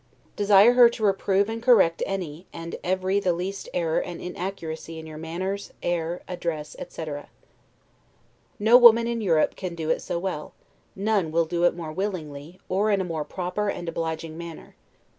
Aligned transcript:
Desire 0.35 0.73
her 0.73 0.89
to 0.89 1.03
reprove 1.03 1.47
and 1.47 1.61
correct 1.61 2.01
any, 2.07 2.47
and 2.51 2.75
every 2.83 3.19
the 3.19 3.33
least 3.33 3.69
error 3.71 4.01
and 4.01 4.19
inaccuracy 4.19 4.97
in 4.97 5.05
your 5.05 5.19
manners, 5.19 5.73
air, 5.83 6.23
address, 6.27 6.75
etc. 6.79 7.29
No 8.57 8.77
woman 8.77 9.05
in 9.05 9.21
Europe 9.21 9.55
can 9.55 9.75
do 9.75 9.91
it 9.91 10.01
so 10.01 10.17
well; 10.17 10.53
none 10.95 11.29
will 11.31 11.45
do 11.45 11.65
it 11.65 11.75
more 11.75 11.91
willingly, 11.93 12.59
or 12.67 12.89
in 12.89 12.99
a 12.99 13.03
more 13.05 13.23
proper 13.23 13.69
and 13.69 13.87
obliging 13.87 14.35
manner. 14.39 14.75